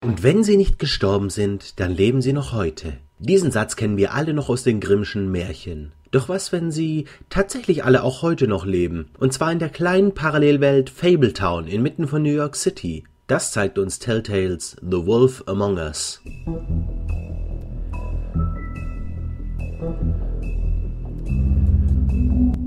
[0.05, 2.99] Und wenn sie nicht gestorben sind, dann leben sie noch heute.
[3.19, 5.93] Diesen Satz kennen wir alle noch aus den Grimmschen Märchen.
[6.11, 9.11] Doch was, wenn sie tatsächlich alle auch heute noch leben?
[9.19, 13.05] Und zwar in der kleinen Parallelwelt Fabletown inmitten von New York City.
[13.27, 16.23] Das zeigt uns Telltales The Wolf Among Us.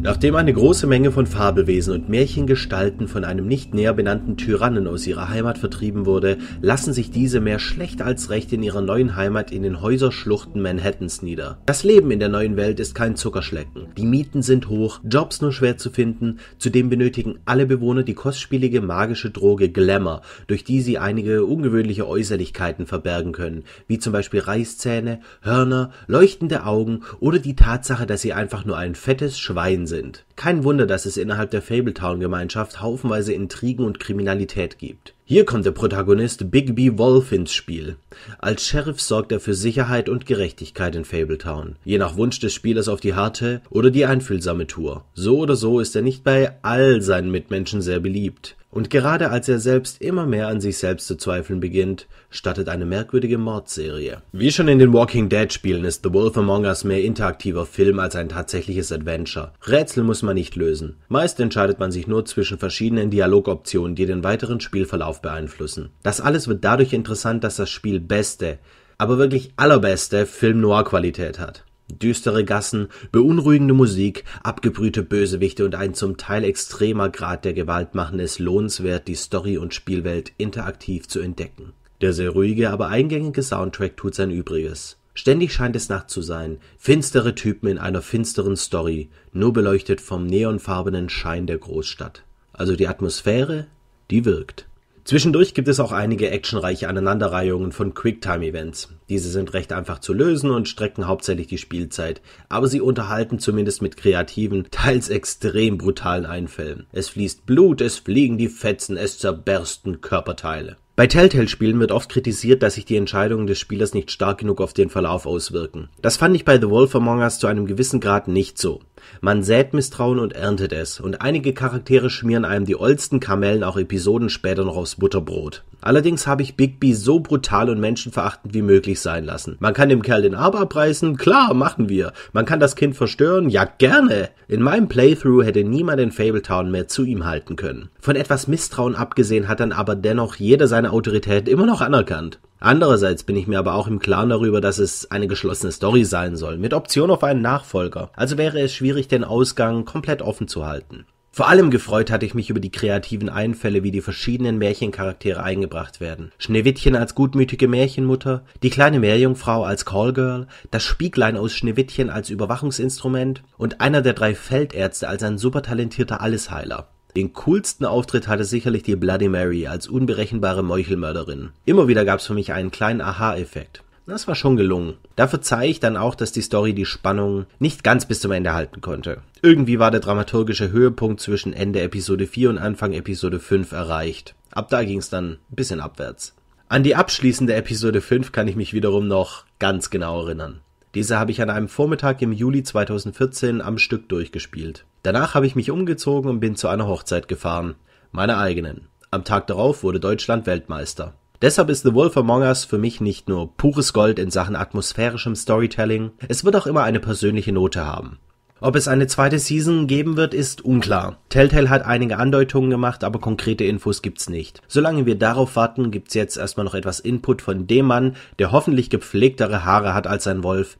[0.03, 5.05] Nachdem eine große Menge von Fabelwesen und Märchengestalten von einem nicht näher benannten Tyrannen aus
[5.05, 9.51] ihrer Heimat vertrieben wurde, lassen sich diese mehr schlecht als recht in ihrer neuen Heimat
[9.51, 11.59] in den Häuserschluchten Manhattans nieder.
[11.67, 13.89] Das Leben in der neuen Welt ist kein Zuckerschlecken.
[13.95, 18.81] Die Mieten sind hoch, Jobs nur schwer zu finden, zudem benötigen alle Bewohner die kostspielige
[18.81, 25.19] magische Droge Glamour, durch die sie einige ungewöhnliche Äußerlichkeiten verbergen können, wie zum Beispiel Reißzähne,
[25.41, 30.23] Hörner, leuchtende Augen oder die Tatsache, dass sie einfach nur ein fettes Schwein sind.
[30.37, 35.13] Kein Wunder, dass es innerhalb der Fabletown-Gemeinschaft haufenweise Intrigen und Kriminalität gibt.
[35.25, 37.97] Hier kommt der Protagonist Bigby Wolf ins Spiel.
[38.39, 41.75] Als Sheriff sorgt er für Sicherheit und Gerechtigkeit in Fabletown.
[41.83, 45.03] Je nach Wunsch des Spielers auf die harte oder die einfühlsame Tour.
[45.13, 48.55] So oder so ist er nicht bei all seinen Mitmenschen sehr beliebt.
[48.71, 52.85] Und gerade als er selbst immer mehr an sich selbst zu zweifeln beginnt, startet eine
[52.85, 54.21] merkwürdige Mordserie.
[54.31, 57.99] Wie schon in den Walking Dead Spielen ist The Wolf Among Us mehr interaktiver Film
[57.99, 59.51] als ein tatsächliches Adventure.
[59.67, 60.95] Rätsel muss man nicht lösen.
[61.09, 65.89] Meist entscheidet man sich nur zwischen verschiedenen Dialogoptionen, die den weiteren Spielverlauf beeinflussen.
[66.01, 68.57] Das alles wird dadurch interessant, dass das Spiel beste,
[68.97, 71.65] aber wirklich allerbeste Film-Noir-Qualität hat.
[71.97, 78.19] Düstere Gassen, beunruhigende Musik, abgebrühte Bösewichte und ein zum Teil extremer Grad der Gewalt machen
[78.19, 81.73] es lohnenswert, die Story und Spielwelt interaktiv zu entdecken.
[82.01, 84.97] Der sehr ruhige, aber eingängige Soundtrack tut sein Übriges.
[85.13, 90.25] Ständig scheint es Nacht zu sein, finstere Typen in einer finsteren Story, nur beleuchtet vom
[90.25, 92.23] neonfarbenen Schein der Großstadt.
[92.53, 93.67] Also die Atmosphäre,
[94.09, 94.67] die wirkt.
[95.03, 98.89] Zwischendurch gibt es auch einige actionreiche Aneinanderreihungen von Quicktime-Events.
[99.09, 103.81] Diese sind recht einfach zu lösen und strecken hauptsächlich die Spielzeit, aber sie unterhalten zumindest
[103.81, 106.85] mit kreativen, teils extrem brutalen Einfällen.
[106.91, 110.77] Es fließt Blut, es fliegen die Fetzen, es zerbersten Körperteile.
[111.01, 114.73] Bei Telltale-Spielen wird oft kritisiert, dass sich die Entscheidungen des Spielers nicht stark genug auf
[114.73, 115.89] den Verlauf auswirken.
[116.03, 118.81] Das fand ich bei The Wolf Among Us zu einem gewissen Grad nicht so.
[119.19, 123.77] Man sät Misstrauen und erntet es, und einige Charaktere schmieren einem die ollsten Kamellen auch
[123.77, 125.63] Episoden später noch aufs Butterbrot.
[125.81, 129.57] Allerdings habe ich Bigby so brutal und menschenverachtend wie möglich sein lassen.
[129.59, 132.13] Man kann dem Kerl den Arm abreißen, klar, machen wir.
[132.33, 134.29] Man kann das Kind verstören, ja gerne.
[134.47, 137.89] In meinem Playthrough hätte niemand in Fabletown mehr zu ihm halten können.
[137.99, 142.39] Von etwas Misstrauen abgesehen hat dann aber dennoch jeder seine Autorität immer noch anerkannt.
[142.59, 146.35] Andererseits bin ich mir aber auch im Klaren darüber, dass es eine geschlossene Story sein
[146.35, 148.11] soll, mit Option auf einen Nachfolger.
[148.15, 151.05] Also wäre es schwierig, den Ausgang komplett offen zu halten.
[151.33, 156.01] Vor allem gefreut hatte ich mich über die kreativen Einfälle, wie die verschiedenen Märchencharaktere eingebracht
[156.01, 156.33] werden.
[156.37, 163.43] Schneewittchen als gutmütige Märchenmutter, die kleine Meerjungfrau als Callgirl, das Spieglein aus Schneewittchen als Überwachungsinstrument
[163.57, 166.89] und einer der drei Feldärzte als ein supertalentierter Allesheiler.
[167.15, 171.49] Den coolsten Auftritt hatte sicherlich die Bloody Mary als unberechenbare Meuchelmörderin.
[171.65, 173.83] Immer wieder gab's für mich einen kleinen Aha-Effekt.
[174.07, 174.95] Das war schon gelungen.
[175.15, 178.53] Da verzeihe ich dann auch, dass die Story die Spannung nicht ganz bis zum Ende
[178.53, 179.21] halten konnte.
[179.41, 184.35] Irgendwie war der dramaturgische Höhepunkt zwischen Ende Episode 4 und Anfang Episode 5 erreicht.
[184.51, 186.33] Ab da ging's dann ein bisschen abwärts.
[186.67, 190.61] An die abschließende Episode 5 kann ich mich wiederum noch ganz genau erinnern.
[190.93, 194.85] Diese habe ich an einem Vormittag im Juli 2014 am Stück durchgespielt.
[195.03, 197.75] Danach habe ich mich umgezogen und bin zu einer Hochzeit gefahren.
[198.11, 198.89] Meiner eigenen.
[199.09, 201.13] Am Tag darauf wurde Deutschland Weltmeister.
[201.41, 205.35] Deshalb ist The Wolf Among Us für mich nicht nur pures Gold in Sachen atmosphärischem
[205.35, 208.19] Storytelling, es wird auch immer eine persönliche Note haben.
[208.63, 211.17] Ob es eine zweite Season geben wird, ist unklar.
[211.29, 214.61] Telltale hat einige Andeutungen gemacht, aber konkrete Infos gibt's nicht.
[214.67, 218.91] Solange wir darauf warten, gibt's jetzt erstmal noch etwas Input von dem Mann, der hoffentlich
[218.91, 220.77] gepflegtere Haare hat als sein Wolf,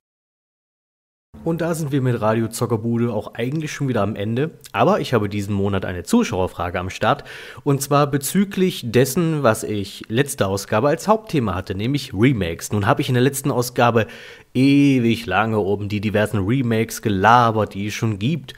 [1.44, 4.52] und da sind wir mit Radio Zockerbude auch eigentlich schon wieder am Ende.
[4.74, 7.24] Aber ich habe diesen Monat eine Zuschauerfrage am Start.
[7.64, 12.72] Und zwar bezüglich dessen, was ich letzte Ausgabe als Hauptthema hatte, nämlich Remakes.
[12.72, 14.08] Nun habe ich in der letzten Ausgabe
[14.54, 18.54] ewig lange um die diversen Remakes gelabert, die es schon gibt.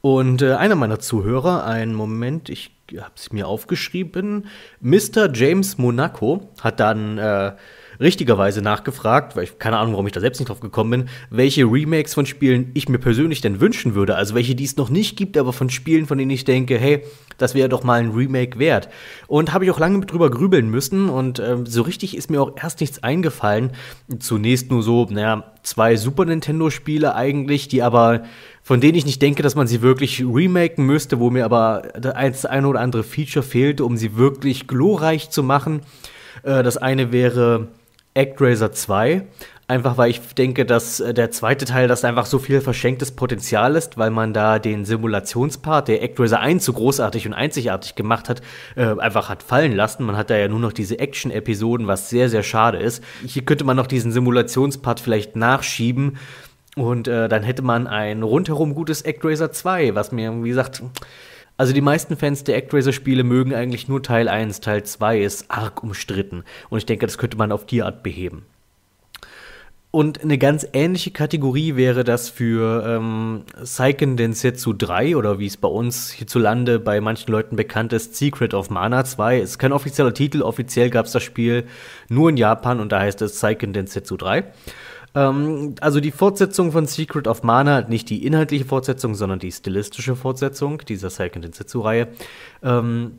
[0.00, 4.46] Und äh, einer meiner Zuhörer, einen Moment, ich habe es mir aufgeschrieben,
[4.80, 5.32] Mr.
[5.32, 7.52] James Monaco hat dann äh,
[8.00, 11.64] richtigerweise nachgefragt, weil ich keine Ahnung, warum ich da selbst nicht drauf gekommen bin, welche
[11.64, 14.16] Remakes von Spielen ich mir persönlich denn wünschen würde.
[14.16, 17.02] Also welche, die es noch nicht gibt, aber von Spielen, von denen ich denke, hey,
[17.38, 18.88] das wäre doch mal ein Remake wert.
[19.26, 22.56] Und habe ich auch lange drüber grübeln müssen und ähm, so richtig ist mir auch
[22.56, 23.72] erst nichts eingefallen.
[24.18, 28.22] Zunächst nur so, naja, zwei Super Nintendo-Spiele eigentlich, die aber
[28.62, 32.46] von denen ich nicht denke, dass man sie wirklich remaken müsste, wo mir aber das
[32.46, 35.82] eine oder andere Feature fehlte, um sie wirklich glorreich zu machen.
[36.42, 37.68] Äh, das eine wäre
[38.16, 39.26] ActRaiser 2.
[39.66, 43.76] Einfach weil ich denke, dass äh, der zweite Teil das einfach so viel verschenktes Potenzial
[43.76, 48.42] ist, weil man da den Simulationspart, der ActRaiser 1 so großartig und einzigartig gemacht hat,
[48.76, 50.04] äh, einfach hat fallen lassen.
[50.04, 53.02] Man hat da ja nur noch diese Action-Episoden, was sehr, sehr schade ist.
[53.24, 56.18] Hier könnte man noch diesen Simulationspart vielleicht nachschieben.
[56.76, 60.82] Und äh, dann hätte man ein rundherum gutes ActRaiser 2, was mir, wie gesagt,
[61.56, 65.82] also die meisten Fans der ActRaiser-Spiele mögen eigentlich nur Teil 1, Teil 2 ist arg
[65.82, 66.44] umstritten.
[66.68, 68.44] Und ich denke, das könnte man auf die Art beheben.
[69.94, 75.56] Und eine ganz ähnliche Kategorie wäre das für ähm, Seiken Densetsu 3 oder wie es
[75.56, 79.38] bei uns hierzulande bei manchen Leuten bekannt ist, Secret of Mana 2.
[79.38, 81.66] Ist kein offizieller Titel, offiziell gab es das Spiel
[82.08, 84.42] nur in Japan und da heißt es Seiken Densetsu 3.
[85.14, 90.16] Ähm, also die Fortsetzung von Secret of Mana, nicht die inhaltliche Fortsetzung, sondern die stilistische
[90.16, 92.08] Fortsetzung dieser Seiken Densetsu-Reihe,
[92.62, 93.18] ähm,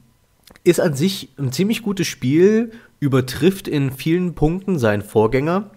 [0.63, 5.71] ist an sich ein ziemlich gutes Spiel, übertrifft in vielen Punkten seinen Vorgänger.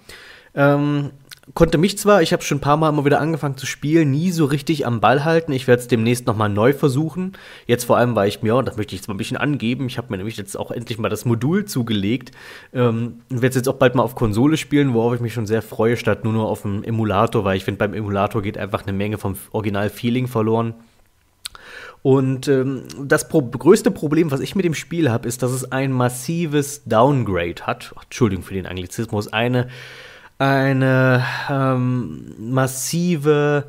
[0.55, 1.11] Ähm,
[1.55, 4.31] konnte mich zwar, ich habe schon ein paar Mal immer wieder angefangen zu spielen, nie
[4.31, 5.53] so richtig am Ball halten.
[5.53, 7.33] Ich werde es demnächst nochmal neu versuchen.
[7.67, 9.87] Jetzt vor allem, weil ich mir, und das möchte ich jetzt mal ein bisschen angeben,
[9.87, 12.33] ich habe mir nämlich jetzt auch endlich mal das Modul zugelegt.
[12.73, 15.63] Ähm, werde es jetzt auch bald mal auf Konsole spielen, worauf ich mich schon sehr
[15.63, 18.93] freue, statt nur noch auf dem Emulator, weil ich finde, beim Emulator geht einfach eine
[18.93, 20.75] Menge vom Original-Feeling verloren.
[22.03, 25.73] Und ähm, das pro größte Problem, was ich mit dem Spiel habe, ist, dass es
[25.73, 27.93] ein massives Downgrade hat.
[28.05, 29.33] Entschuldigung für den Anglizismus.
[29.33, 29.69] Eine
[30.39, 33.65] eine ähm, massive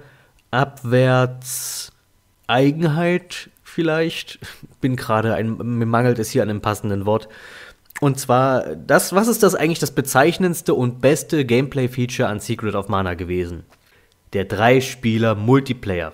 [0.51, 4.39] Abwärtseigenheit vielleicht.
[4.81, 7.27] Bin gerade ein, mir mangelt es hier an einem passenden Wort.
[8.01, 12.87] Und zwar, das, was ist das eigentlich das bezeichnendste und beste Gameplay-Feature an Secret of
[12.87, 13.65] Mana gewesen?
[14.33, 16.13] Der Drei-Spieler-Multiplayer.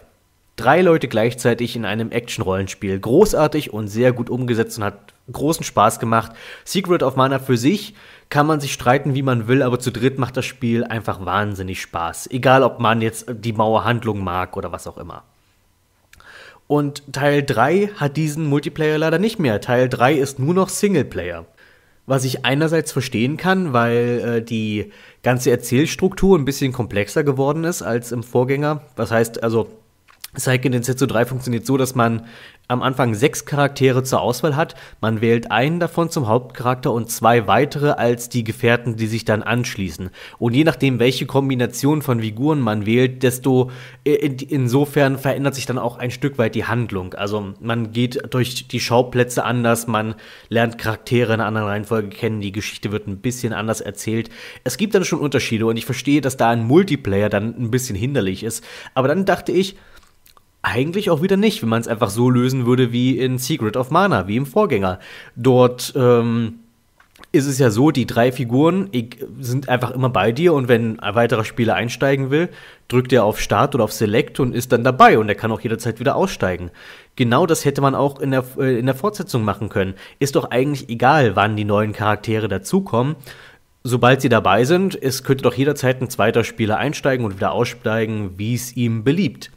[0.55, 2.97] Drei Leute gleichzeitig in einem Action-Rollenspiel.
[2.97, 6.33] Großartig und sehr gut umgesetzt und hat großen Spaß gemacht.
[6.63, 7.95] Secret of Mana für sich
[8.29, 11.81] kann man sich streiten, wie man will, aber zu dritt macht das Spiel einfach wahnsinnig
[11.81, 12.27] Spaß.
[12.31, 15.23] Egal, ob man jetzt die Mauerhandlung mag oder was auch immer.
[16.67, 19.61] Und Teil 3 hat diesen Multiplayer leider nicht mehr.
[19.61, 21.45] Teil 3 ist nur noch Singleplayer.
[22.07, 24.91] Was ich einerseits verstehen kann, weil äh, die
[25.23, 28.81] ganze Erzählstruktur ein bisschen komplexer geworden ist als im Vorgänger.
[28.95, 29.69] Was heißt also,
[30.37, 32.25] Seiken in Setsu 3 funktioniert so, dass man
[32.67, 34.75] am Anfang sechs Charaktere zur Auswahl hat.
[35.01, 39.43] Man wählt einen davon zum Hauptcharakter und zwei weitere als die Gefährten, die sich dann
[39.43, 40.09] anschließen.
[40.39, 43.71] Und je nachdem, welche Kombination von Figuren man wählt, desto
[44.03, 47.13] äh, insofern verändert sich dann auch ein Stück weit die Handlung.
[47.13, 50.15] Also man geht durch die Schauplätze anders, man
[50.49, 54.29] lernt Charaktere in einer anderen Reihenfolge kennen, die Geschichte wird ein bisschen anders erzählt.
[54.63, 57.95] Es gibt dann schon Unterschiede und ich verstehe, dass da ein Multiplayer dann ein bisschen
[57.95, 58.63] hinderlich ist.
[58.93, 59.75] Aber dann dachte ich,
[60.65, 63.91] eigentlich auch wieder nicht, wenn man es einfach so lösen würde wie in Secret of
[63.91, 64.99] Mana, wie im Vorgänger.
[65.35, 66.55] Dort ähm,
[67.31, 68.89] ist es ja so, die drei Figuren
[69.39, 72.49] sind einfach immer bei dir und wenn ein weiterer Spieler einsteigen will,
[72.87, 75.61] drückt er auf Start oder auf Select und ist dann dabei und er kann auch
[75.61, 76.71] jederzeit wieder aussteigen.
[77.15, 79.93] Genau das hätte man auch in der, äh, in der Fortsetzung machen können.
[80.19, 83.15] Ist doch eigentlich egal, wann die neuen Charaktere dazukommen.
[83.83, 88.31] Sobald sie dabei sind, es könnte doch jederzeit ein zweiter Spieler einsteigen und wieder aussteigen,
[88.37, 89.51] wie es ihm beliebt.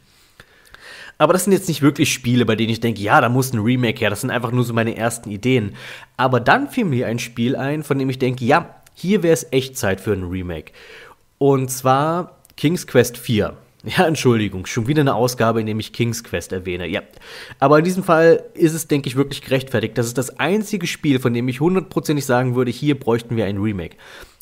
[1.19, 3.59] Aber das sind jetzt nicht wirklich Spiele, bei denen ich denke, ja, da muss ein
[3.59, 4.09] Remake her.
[4.09, 5.75] Das sind einfach nur so meine ersten Ideen.
[6.15, 9.47] Aber dann fiel mir ein Spiel ein, von dem ich denke, ja, hier wäre es
[9.51, 10.71] echt Zeit für ein Remake.
[11.37, 13.55] Und zwar King's Quest 4.
[13.97, 16.85] Ja, Entschuldigung, schon wieder eine Ausgabe, in der ich King's Quest erwähne.
[16.85, 17.01] Ja.
[17.59, 19.97] Aber in diesem Fall ist es, denke ich, wirklich gerechtfertigt.
[19.97, 23.57] Das ist das einzige Spiel, von dem ich hundertprozentig sagen würde, hier bräuchten wir ein
[23.57, 23.95] Remake.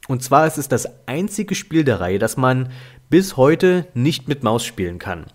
[0.08, 2.72] Und zwar ist es das einzige Spiel der Reihe, das man
[3.12, 5.28] bis heute nicht mit Maus spielen kann.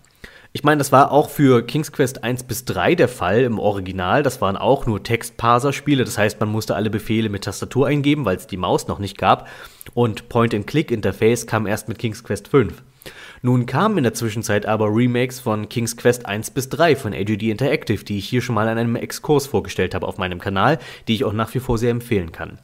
[0.55, 4.21] Ich meine, das war auch für King's Quest 1 bis 3 der Fall im Original.
[4.21, 6.05] Das waren auch nur Textparser-Spiele.
[6.05, 9.17] Das heißt, man musste alle Befehle mit Tastatur eingeben, weil es die Maus noch nicht
[9.17, 9.47] gab.
[9.95, 12.83] Und Point-and-Click-Interface kam erst mit King's Quest 5.
[13.41, 17.49] Nun kamen in der Zwischenzeit aber Remakes von King's Quest 1 bis 3 von AGD
[17.49, 21.15] Interactive, die ich hier schon mal an einem Exkurs vorgestellt habe auf meinem Kanal, die
[21.15, 22.59] ich auch nach wie vor sehr empfehlen kann.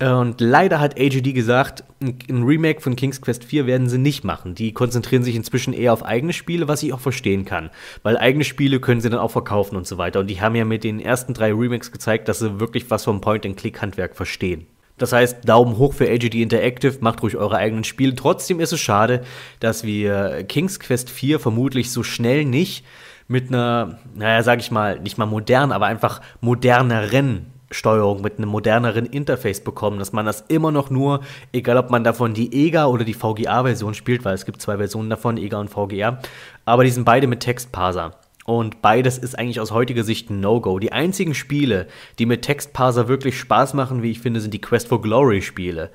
[0.00, 4.54] Und leider hat AGD gesagt, ein Remake von King's Quest 4 werden sie nicht machen.
[4.54, 7.70] Die konzentrieren sich inzwischen eher auf eigene Spiele, was ich auch verstehen kann.
[8.04, 10.20] Weil eigene Spiele können sie dann auch verkaufen und so weiter.
[10.20, 13.20] Und die haben ja mit den ersten drei Remakes gezeigt, dass sie wirklich was vom
[13.20, 14.66] Point-and-Click-Handwerk verstehen.
[14.98, 18.14] Das heißt, Daumen hoch für AGD Interactive, macht ruhig eure eigenen Spiele.
[18.14, 19.22] Trotzdem ist es schade,
[19.58, 22.84] dass wir King's Quest 4 vermutlich so schnell nicht
[23.26, 28.48] mit einer, naja, sag ich mal, nicht mal modern, aber einfach moderneren Steuerung mit einem
[28.48, 31.20] moderneren Interface bekommen, dass man das immer noch nur,
[31.52, 35.10] egal ob man davon die EGA oder die VGA-Version spielt, weil es gibt zwei Versionen
[35.10, 36.18] davon, EGA und VGA,
[36.64, 38.14] aber die sind beide mit Textparser.
[38.48, 40.78] Und beides ist eigentlich aus heutiger Sicht ein No-Go.
[40.78, 41.86] Die einzigen Spiele,
[42.18, 45.90] die mit Textparser wirklich Spaß machen, wie ich finde, sind die Quest for Glory Spiele.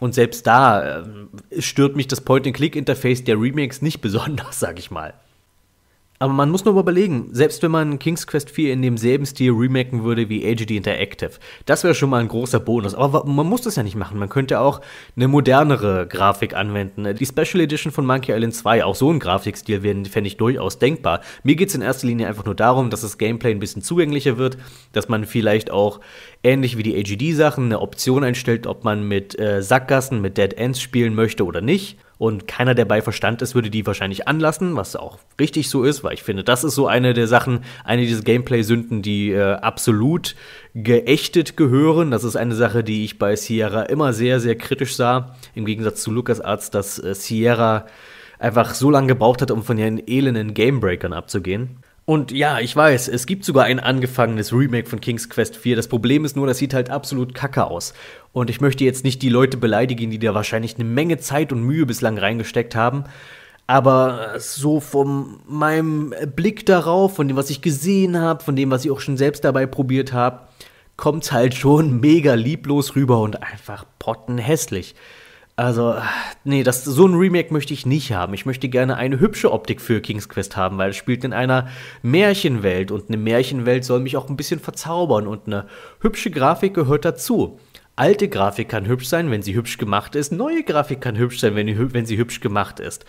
[0.00, 1.04] Und selbst da äh,
[1.60, 5.12] stört mich das Point-and-Click-Interface der Remakes nicht besonders, sag ich mal.
[6.20, 10.02] Aber man muss nur überlegen, selbst wenn man King's Quest 4 in demselben Stil remaken
[10.02, 11.32] würde wie AGD Interactive,
[11.64, 12.94] das wäre schon mal ein großer Bonus.
[12.94, 14.18] Aber man muss das ja nicht machen.
[14.18, 14.80] Man könnte auch
[15.16, 17.14] eine modernere Grafik anwenden.
[17.14, 21.20] Die Special Edition von Monkey Island 2, auch so ein Grafikstil fände ich durchaus denkbar.
[21.44, 24.38] Mir geht es in erster Linie einfach nur darum, dass das Gameplay ein bisschen zugänglicher
[24.38, 24.58] wird,
[24.92, 26.00] dass man vielleicht auch
[26.42, 30.80] ähnlich wie die AGD-Sachen eine Option einstellt, ob man mit äh, Sackgassen, mit Dead Ends
[30.80, 34.96] spielen möchte oder nicht und keiner, der bei Verstand ist, würde die wahrscheinlich anlassen, was
[34.96, 38.22] auch richtig so ist, weil ich finde, das ist so eine der Sachen, eine dieser
[38.22, 40.34] Gameplay-Sünden, die äh, absolut
[40.74, 42.10] geächtet gehören.
[42.10, 46.02] Das ist eine Sache, die ich bei Sierra immer sehr, sehr kritisch sah, im Gegensatz
[46.02, 47.86] zu LucasArts, dass äh, Sierra
[48.40, 51.78] einfach so lange gebraucht hat, um von ihren elenden Gamebreakern abzugehen.
[52.08, 55.76] Und ja, ich weiß, es gibt sogar ein angefangenes Remake von King's Quest 4.
[55.76, 57.92] Das Problem ist nur, das sieht halt absolut kacke aus.
[58.32, 61.60] Und ich möchte jetzt nicht die Leute beleidigen, die da wahrscheinlich eine Menge Zeit und
[61.60, 63.04] Mühe bislang reingesteckt haben.
[63.66, 68.86] Aber so von meinem Blick darauf, von dem, was ich gesehen habe, von dem, was
[68.86, 70.48] ich auch schon selbst dabei probiert habe,
[70.96, 74.94] kommt's halt schon mega lieblos rüber und einfach pottenhässlich.
[75.58, 75.96] Also,
[76.44, 78.32] nee, das, so ein Remake möchte ich nicht haben.
[78.32, 81.66] Ich möchte gerne eine hübsche Optik für King's Quest haben, weil es spielt in einer
[82.00, 85.66] Märchenwelt und eine Märchenwelt soll mich auch ein bisschen verzaubern und eine
[86.00, 87.58] hübsche Grafik gehört dazu.
[87.96, 90.30] Alte Grafik kann hübsch sein, wenn sie hübsch gemacht ist.
[90.30, 93.04] Neue Grafik kann hübsch sein, wenn, wenn sie hübsch gemacht ist.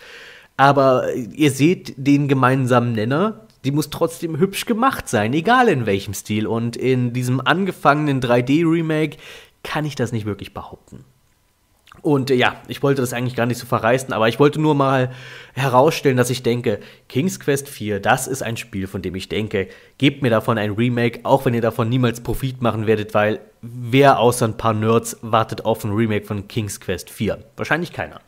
[0.56, 6.14] Aber ihr seht den gemeinsamen Nenner, die muss trotzdem hübsch gemacht sein, egal in welchem
[6.14, 6.48] Stil.
[6.48, 9.18] Und in diesem angefangenen 3D-Remake
[9.62, 11.04] kann ich das nicht wirklich behaupten.
[12.02, 14.74] Und äh, ja, ich wollte das eigentlich gar nicht so verreißen, aber ich wollte nur
[14.74, 15.10] mal
[15.54, 19.68] herausstellen, dass ich denke, King's Quest 4, das ist ein Spiel, von dem ich denke,
[19.98, 24.18] gebt mir davon ein Remake, auch wenn ihr davon niemals Profit machen werdet, weil wer
[24.18, 27.38] außer ein paar Nerds wartet auf ein Remake von King's Quest 4?
[27.56, 28.20] Wahrscheinlich keiner.